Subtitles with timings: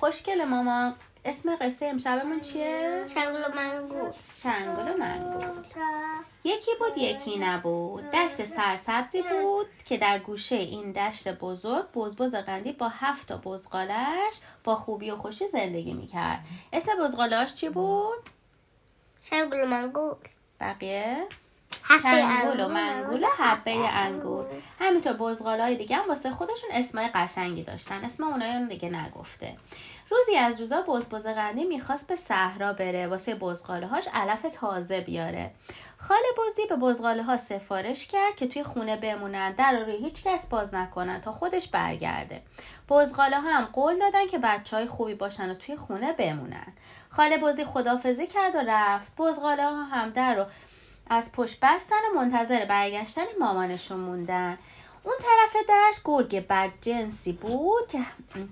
[0.00, 0.94] خوشگل ماما.
[1.24, 4.10] اسم قصه امشبمون چیه؟ شنگل و منگول.
[4.34, 5.64] شنگل و منگول.
[6.44, 8.10] یکی بود یکی نبود.
[8.10, 14.40] دشت سرسبزی بود که در گوشه این دشت بزرگ بزبز قندی با هفت تا بزغالش
[14.64, 16.40] با خوبی و خوشی زندگی می‌کرد.
[16.72, 18.30] اسم بزغالاش چی بود؟
[19.22, 20.14] شنگل و منگول.
[20.60, 21.26] بقیه؟
[21.90, 22.68] حقه شنگول و.
[22.68, 24.46] منگول و حبه انگور.
[24.78, 28.04] همینطور بزغال های دیگه هم واسه خودشون اسمای قشنگی داشتن.
[28.04, 29.56] اسم اونایی رو دیگه نگفته.
[30.10, 33.06] روزی از روزا بزبز قندی می‌خواست به صحرا بره.
[33.06, 35.50] واسه بزغاله هاش علف تازه بیاره.
[35.98, 39.52] خاله بزی به بزغاله ها سفارش کرد که توی خونه بمونن.
[39.52, 42.42] در رو روی هیچ کس باز نکنن تا خودش برگرده.
[42.88, 46.72] بزغاله ها هم قول دادن که بچه های خوبی باشن و توی خونه بمونن.
[47.10, 49.12] خاله بزی خدافزی کرد و رفت.
[49.18, 50.46] بزغاله ها هم در رو
[51.10, 54.58] از پشت بستن و منتظر برگشتن مامانشون موندن.
[55.02, 57.98] اون طرف دشت گرگ بد جنسی بود که,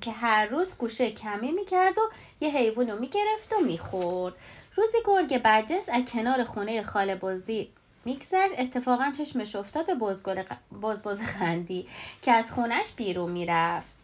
[0.01, 2.03] که هر روز گوشه کمی می‌کرد و
[2.41, 4.35] یه حیوان رو می‌گرفت و می‌خورد.
[4.77, 7.69] روزی گرگ بدجنس از کنار خونه خاله بزی
[8.05, 8.55] میگذشت.
[8.59, 9.95] اتفاقا چشمش افتاد به
[10.83, 11.89] بزبز خندی
[12.23, 13.98] که از خونش بیرون می‌رفت.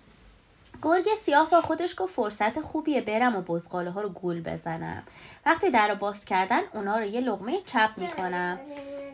[0.84, 5.02] گرگ سیاه با خودش گفت فرصت خوبیه برم و بزغاله ها رو گول بزنم.
[5.46, 8.60] وقتی در رو باز کردن اونا رو یه لغمه چپ می‌کنم.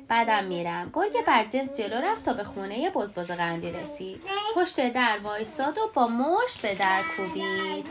[0.08, 0.90] بعدم میرم.
[0.92, 4.20] گرگ بدجنس جلو رفت تا به خونه بزبز قندی رسید.
[4.56, 7.86] پشت در وایساد و با مشت به در کوبید.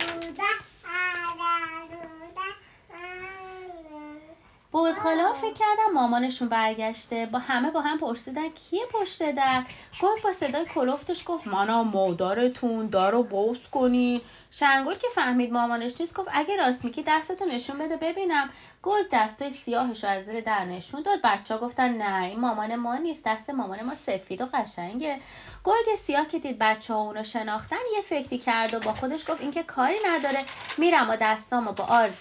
[4.74, 7.26] بزغاله ها فکر کردن مامانشون برگشته.
[7.26, 9.64] با همه با هم پرسیدن کیه پشت در؟
[10.02, 14.22] گرگ با صدای کلفتش گفت منم مادرتون در رو باز کنین.
[14.52, 18.50] شنگول که فهمید مامانش نیست گفت اگه راست میگی دستتو نشون بده ببینم.
[18.84, 21.20] گرگ دستای سیاهش رو از زیر در نشون داد.
[21.24, 25.20] بچه ها گفتن نه این مامان ما نیست دست مامان ما سفید و قشنگه.
[25.64, 29.42] گرگ سیاه که دید بچه ها اونو شناختن یه فکری کرد و با خودش گفت
[29.42, 30.40] اینکه کاری نداره.
[30.78, 32.14] میرم و دستامو با آرد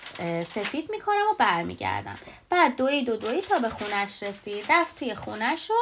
[0.49, 2.19] سفید می‌کنم و برمیگردم.
[2.51, 4.65] بعد دوی دو دوی تا به خونش رسید.
[4.73, 5.75] رفت توی خونش و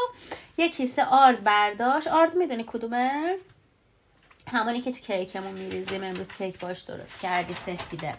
[0.56, 2.08] یه کیسه آرد برداشت.
[2.08, 3.36] آرد می‌دونی کدومه؟
[4.52, 6.04] همونی که تو کیکمون میریزیم.
[6.04, 8.14] امروز کیک باش درست کردی سفیده.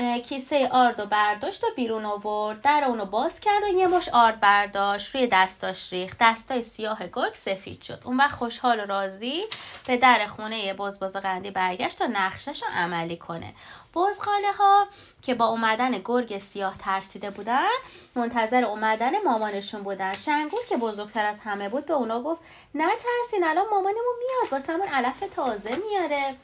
[0.00, 2.62] کیسه آرد و برداشت و بیرون آورد.
[2.62, 5.14] در اونو باز کرد و یه مش آرد برداشت.
[5.14, 6.16] روی دستاش ریخت.
[6.20, 8.02] دستای سیاه گرگ سفید شد.
[8.04, 9.44] اون وقت خوشحال و راضی
[9.86, 13.54] به در خونه بزبز قندی برگشت تا نقشش رو عملی کنه.
[13.94, 14.86] بزغاله ها
[15.22, 17.68] که با اومدن گرگ سیاه ترسیده بودن
[18.14, 20.12] منتظر اومدن مامانشون بودن.
[20.12, 22.40] شنگول که بزرگتر از همه بود به اونا گفت
[22.74, 24.52] نترسین الان مامانمون میاد.
[24.52, 26.36] واسمون علف تازه میاره.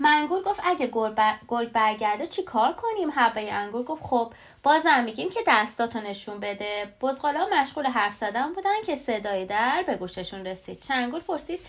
[0.00, 4.32] منگول گفت اگه گرگ بر- گرگ برگرده چی کار کنیم؟ حبه انگور گفت خب
[4.62, 6.94] بازم میگیم که دستاتو نشون بده.
[7.00, 10.84] بزغاله ها مشغول حرف زدن بودن که صدای در به گوششون رسید.
[10.84, 11.60] شنگول پرسید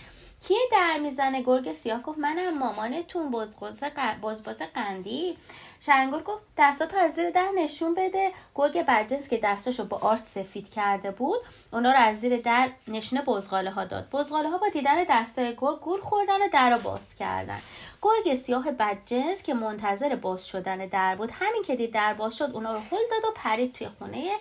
[0.48, 5.38] کیه در می‌زنه؟ گرگ سیاه گفت منم مامانتون بزبز قندی؟
[5.80, 8.32] شنگول گفت دستاتو از زیر در نشون بده.
[8.56, 11.40] گرگ بدجنس که دستاشو با آرد سفید کرده بود
[11.74, 14.10] اونا رو از زیر در نشون بزغاله ها داد.
[14.10, 17.60] بزغاله ها با دیدن دستای گرگ گول خوردن و در رو باز کردن.
[18.02, 22.52] گرگ سیاه بدجنس که منتظر باز شدن در بود همین که دید در باز شد
[22.54, 24.32] اونا رو هل داد و پرید توی خونه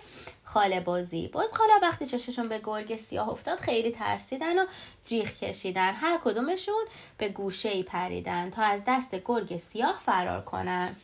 [0.43, 1.27] خاله بازی.
[1.27, 4.65] بزغالا وقتی چششون به گرگ سیاه افتاد خیلی ترسیدن و
[5.05, 5.93] جیغ کشیدن.
[5.93, 6.85] هر کدومشون
[7.17, 10.95] به گوشه ای پریدن تا از دست گرگ سیاه فرار کنن.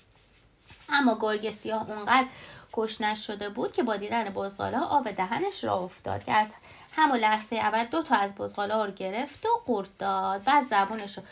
[0.90, 2.28] اما گرگ سیاه اونقدر
[2.74, 6.48] گشنش شده بود که با دیدن بزغاله ها آب دهنش را افتاد که از
[6.92, 10.44] همون لحظه اول دو تا از بزغاله ها رو گرفت و قورت داد.
[10.44, 11.24] بعد زبونش رو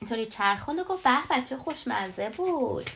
[0.00, 2.90] اینطوری چرخوند و گفت به بچه خوشمزه بود.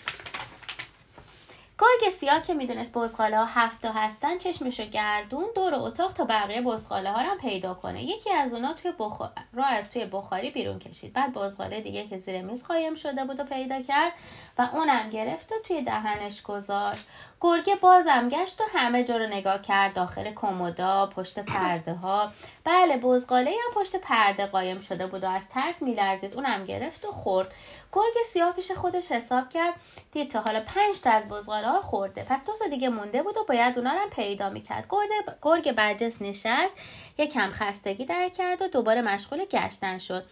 [1.78, 6.62] گرگ سیاه که می‌دونست بزغاله ها هفت تا هستن چشمشو گردون دور اتاق تا بقیه
[6.62, 8.04] بزغاله ها رو پیدا کنه.
[8.04, 9.30] یکی از اونا توی بخار...
[9.52, 11.12] را از توی بخاری بیرون کشید.
[11.12, 14.12] بعد بزغاله دیگه که زیر میز قایم شده بود و پیدا کرد
[14.58, 17.06] و اونم گرفت و توی دهنش گذاشت.
[17.40, 19.94] گرگه بازم گشت و همه جا رو نگاه کرد.
[19.94, 22.32] داخل کمودا پشت پرده ها
[22.64, 26.34] بله بزغاله هم پشت پرده قایم شده بود و از ترس میلرزید.
[26.34, 27.54] اونم گرفت و خورد.
[27.96, 29.74] گرگ سیاه پیش خودش حساب کرد.
[30.12, 32.26] دید تا حالا پنج تا از بزغاله ها خورده.
[32.28, 34.86] پس دو تا دیگه مونده بود و باید اونا رو پیدا می‌کرد.
[34.88, 35.08] گرگ
[35.42, 36.74] گرگ برجس نشست
[37.18, 40.24] یکم خستگی در کرد و دوباره مشغول گشتن شد.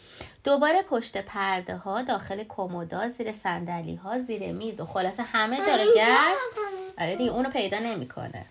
[0.44, 5.76] دوباره پشت پرده ها داخل کمودا زیر صندلی ها زیر میز و خلاصه همه جا
[5.76, 6.74] رو گشت.
[6.98, 8.46] آره دیگه اونو پیدا نمی‌کنه.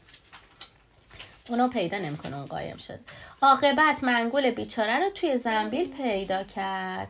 [1.50, 3.00] اونو پیدا نمی‌کنه اون قایم شد.
[3.42, 7.08] عاقبت منگول بیچاره رو توی زنبیل پیدا کرد.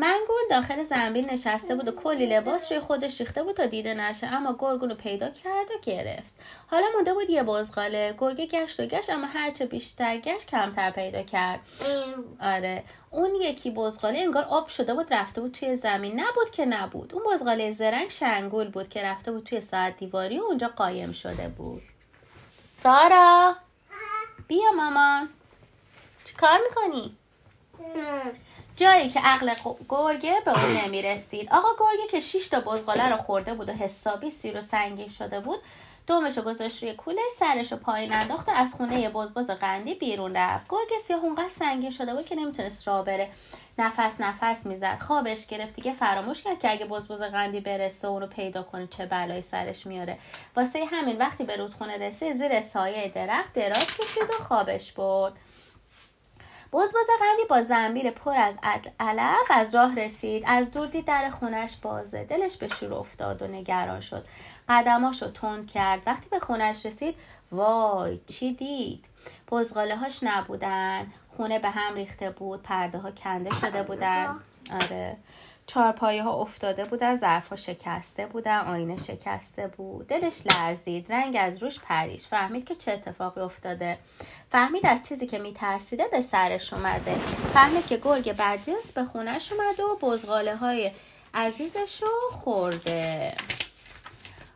[0.00, 4.26] منگول داخل زنبیل نشسته بود و کلی لباس روی خودش ریخته بود تا دیده نشه
[4.26, 6.32] اما گرگونو پیدا کرد و گرفت.
[6.66, 8.14] حالا مونده بود یه بزغاله.
[8.18, 11.60] گرگه گشت و گشت اما هرچه بیشتر گشت کمتر پیدا کرد.
[12.40, 12.84] آره.
[13.10, 16.20] اون یکی بزغاله انگار آب شده بود رفته بود توی زمین.
[16.20, 17.14] نبود که نبود.
[17.14, 21.48] اون بزغاله زرنگ شنگول بود که رفته بود توی ساعت دیواری و اونجا قایم شده
[21.48, 21.82] بود.
[22.70, 23.56] سارا!
[24.48, 25.28] بیا مامان.
[26.24, 27.16] چی کار می‌کنی؟
[28.80, 29.54] جایی که عقل
[29.88, 31.48] گرگه به اون نمی‌رسید.
[31.50, 35.40] آقا گرگه که شش تا بزغاله رو خورده بود و حسابی سیر و سنگین شده
[35.40, 35.58] بود
[36.06, 40.36] دومش رو گذاشت روی کوله سرش رو پایین انداخت و از خونه بزبز قندی بیرون
[40.36, 40.66] رفت.
[40.68, 43.30] گرگ سیاه اونقدر سنگین شده بود که نمی‌تونست راه بره.
[43.78, 44.98] نفس نفس می‌زد.
[45.00, 45.74] خوابش گرفت.
[45.74, 49.86] دیگه فراموش کرد که اگه بزبز قندی برسه و اونو پیدا کنه چه بلایی سرش
[49.86, 50.18] میاره.
[50.56, 55.32] واسه همین وقتی به رودخونه رسید زیر سایه درخت دراز کشید و خوابش برد.
[56.72, 58.58] بزبز قندی با زنبیل پر از
[59.00, 60.44] علف از راه رسید.
[60.46, 62.24] از دور دید در خونش بازه.
[62.24, 64.26] دلش به شور افتاد و نگران شد.
[64.68, 66.02] قدماشو تند کرد.
[66.06, 67.14] وقتی به خونش رسید
[67.52, 69.04] وای چی دید؟
[69.50, 71.12] بزغاله هاش نبودن.
[71.36, 72.62] خونه به هم ریخته بود.
[72.62, 74.40] پرده ها کنده شده بودن.
[74.72, 75.16] آره.
[75.66, 80.06] چارپایه ها افتاده بودن ظرف شکسته بودن آینه شکسته بود.
[80.06, 82.26] دلش لرزید رنگ از روش پریش.
[82.26, 83.98] فهمید که چه اتفاقی افتاده.
[84.50, 87.14] فهمید از چیزی که میترسیده به سرش اومده.
[87.54, 90.90] فهمید که گرگ بدجنس به خونش اومده و بزغاله های
[91.34, 93.34] عزیزش رو خورده.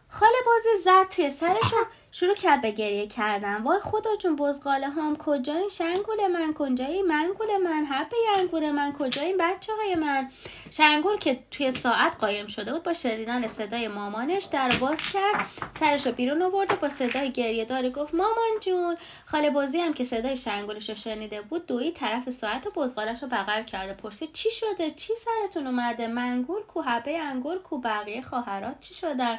[0.09, 1.77] خاله بازی زد توی سرش و
[2.17, 3.63] شروع کرد به گریه کردن.
[3.63, 6.55] وای خدا جون بزغاله هم کجایی؟ شنگول من.
[6.55, 7.85] کجایی؟ منگول من.
[7.85, 8.93] حبه ینگول من.
[8.93, 10.31] کجایی بچه های من؟
[10.71, 15.47] شنگول که توی ساعت قایم شده بود با شدیدن صدای مامانش در باز کرد.
[15.81, 18.97] سرش رو بیرون آورد با صدای گریه داری گفت مامان جون.
[19.27, 23.29] خاله بازی هم که صدای شنگولش رو شنیده بود دوی طرف ساعت و بزغالش رو
[23.29, 28.81] بغل کرده پرسید چی شده؟ چی سرتون اومده؟ منگول کو؟ حبه انگور کو؟ بقیه خواهرات
[28.81, 29.39] چی شدن؟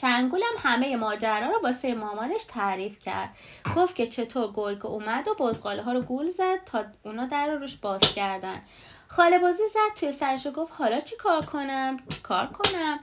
[0.00, 3.30] شنگولم همه ماجرا رو واسه مامانش تعریف کرد.
[3.76, 7.58] گفت که چطور گرگ اومد و بزغاله ها رو گول زد تا اونا در رو
[7.58, 8.62] روش باز کردن.
[9.08, 13.00] خاله بازی زد توی سرش و گفت حالا چی کار کنم؟ چی کار کنم؟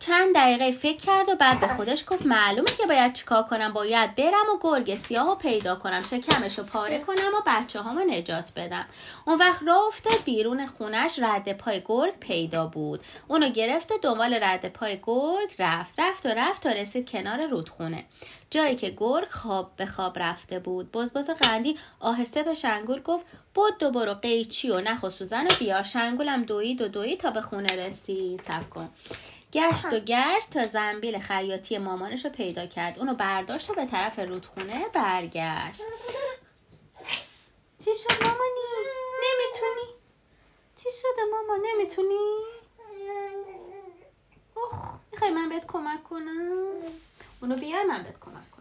[0.00, 4.14] چند دقیقه فکر کرد و بعد به خودش گفت معلومه که باید چیکار کنم؟ باید
[4.14, 8.52] برم و گرگ سیاه رو پیدا کنم شکمش رو پاره کنم و بچه هامو نجات
[8.56, 8.86] بدم.
[9.26, 13.00] اون وقت راه افتاد بیرون خونش رد پای گرگ پیدا بود.
[13.28, 15.94] اونو گرفت و دنبال رد پای گرگ رفت.
[15.98, 18.04] رفت و رفت تا رسید کنار رودخونه.
[18.50, 20.92] جایی که گرگ خواب به خواب رفته بود.
[20.92, 23.24] بزبز قندی آهسته به شنگول گفت
[23.54, 25.82] بود دو برو قیچی و نخ و سوزن و بیار.
[25.82, 28.42] شنگولم دوید و دوید تا به خونه رسید.
[28.42, 28.88] سب کن.
[29.52, 34.18] گشت و گشت تا زنبیل خیاطی مامانش رو پیدا کرد اونو برداشت و به طرف
[34.18, 35.82] رودخونه برگشت
[37.78, 38.60] چی شد مامانی؟
[39.22, 39.94] نمی‌تونی؟
[40.76, 42.38] چی شده ماما نمی‌تونی؟
[44.54, 46.72] اوخ می‌خوای من بهت کمک کنم؟
[47.42, 48.59] اونو بیار من بهت کمک کنم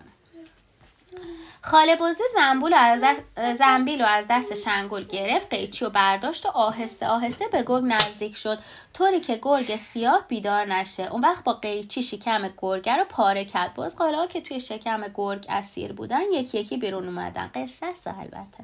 [1.62, 6.50] خاله بازه زنبول از دست زنبیل و از دست شنگول گرفت قیچی و برداشت و
[6.50, 8.60] آهسته آهسته به گرگ نزدیک شد.
[8.94, 11.12] طوری که گرگ سیاه بیدار نشه.
[11.12, 13.74] اون وقت با قیچی شکم گرگ رو پاره کرد.
[13.74, 17.52] باز ها که توی شکم گرگ اسیر بودن یکی یکی بیرون اومدن.
[17.56, 18.64] قصه است البته.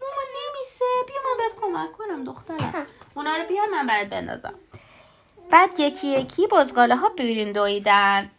[0.00, 0.84] ماما نمیسه.
[1.06, 2.86] بیا من بهت کمک کنم دخترم.
[3.14, 4.54] اونا رو بیار من برات بندازم.
[5.50, 8.30] بعد یکی یکی بزغاله ها بیرون دویدن.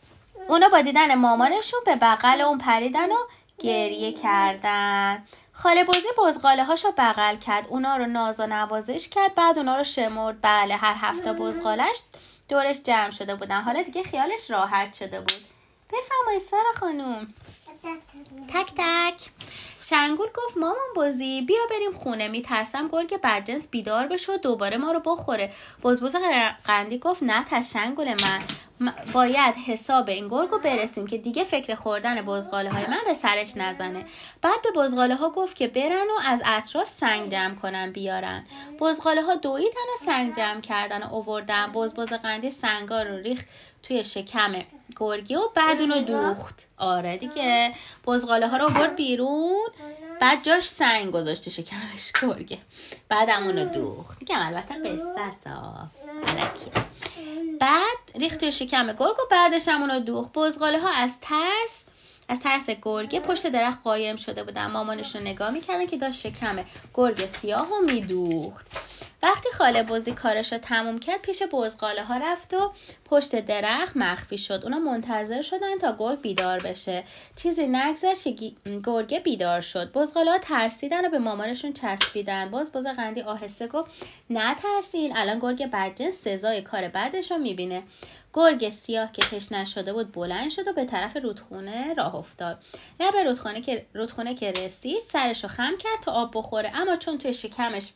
[0.49, 3.17] اونا با دیدن مامانشون به بغل اون پریدن و
[3.59, 5.25] گریه کردن.
[5.53, 7.67] خاله بازی بزغاله هاشو بغل کرد.
[7.67, 9.35] اونا رو ناز و نوازش کرد.
[9.35, 10.38] بعد اونا رو شمرد.
[10.41, 12.01] بله هر هفته بزغالش
[12.49, 13.61] دورش جمع شده بودن.
[13.61, 15.44] حالا دیگه خیالش راحت شده بود.
[15.94, 17.33] بفرمایید سارا خانوم
[18.54, 19.30] تک تک.
[19.81, 22.28] شنگول گفت مامان بازی بیا بریم خونه.
[22.28, 25.54] میترسم گرگ بدجنس بیدار بشه و دوباره ما رو بخوره.
[25.84, 26.16] بزبز
[26.64, 28.42] قندی گفت نه تش شنگول من.
[29.14, 33.57] باید حساب این گرگ رو برسیم که دیگه فکر خوردن بزغاله های من به سرش
[33.57, 34.06] نزنه.
[34.42, 38.46] بعد به بزغاله ها گفت که برن و از اطراف سنگ جمع کنن بیارن.
[38.80, 43.46] بزغاله ها دویدن و سنگ جمع کردن و اووردن بزبز قندی سنگا رو ریخ
[43.84, 44.56] توی شکم
[44.96, 46.68] گرگی و بعد اونو دوخت.
[46.78, 47.74] آره دیگه.
[48.06, 49.68] بزغاله ها رو برد بیرون.
[50.22, 52.57] بعد جاش سنگ گذاشته شکمش گرگه.
[53.10, 54.18] بعد اونو دوخت.
[54.22, 55.42] میگم البته قصه است.
[57.60, 60.34] بعد ریخت توی شکم گرگ و بعدش هم اونو دوخت.
[60.34, 61.86] بزغاله ها از ترس
[62.30, 64.68] از ترس گرگه پشت درخت قایم شده بودن.
[64.68, 68.68] مامانش رو نگاه می‌کردن که داشت شکم گرگ سیاه رو میدوخت.
[69.24, 72.72] وقتی خاله بزی کارش رو تموم کرد پیش بزغاله ها رفت و
[73.06, 74.62] پشت درخت مخفی شد.
[74.64, 77.04] اونا منتظر شدن تا گرگ بیدار بشه.
[77.36, 78.56] چیزی نگذشت که گی-
[78.86, 79.92] گرگه بیدار شد.
[79.92, 82.52] بزغاله ها ترسیدن و به مامانشون چسبیدن.
[82.52, 83.92] باز باز قندی آهسته گفت
[84.30, 87.84] نترسین الان گرگ بدجنس سزای کار بعدش رو می‌بینه.
[88.37, 92.63] گرگ سیاه که تشنه شده بود بلند شد و به طرف رودخونه راه افتاد.
[92.99, 96.71] لب رودخانه که رودخونه که رسید سرش رو خم کرد تا آب بخوره.
[96.75, 97.94] اما چون توی شکمش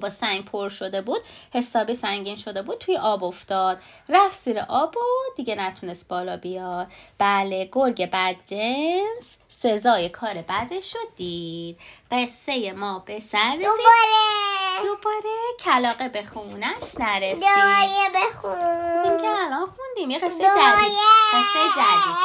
[0.00, 1.20] با سنگ پر شده بود
[1.52, 3.78] حسابی سنگین شده بود توی آب افتاد.
[4.08, 5.00] رفت زیر آب و
[5.36, 6.86] دیگه نتونست بالا بیاد.
[7.18, 11.78] بله گرگ بدجنس سزای کار بعدش رو دید.
[12.10, 14.53] قصه ما به سر رسید.
[14.82, 17.34] دوباره کلاقه به خونش نرسید.
[17.34, 20.98] دوباره این بخون که الان خوندیم یه قصه جدید.
[21.32, 22.16] قصه جدید.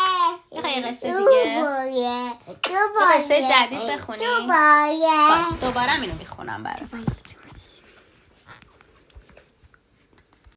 [0.51, 1.61] می‌خوای یه قصه دیگه؟
[2.63, 3.13] دوباره.
[3.13, 4.97] قصه جدید بخونی دوباره.
[5.29, 6.79] باش دوباره اینو می‌خونم برات